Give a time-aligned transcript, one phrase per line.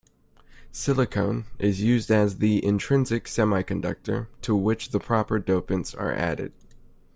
[0.71, 6.53] Silicon is used as the intrinsic semiconductor, to which the proper dopants are added.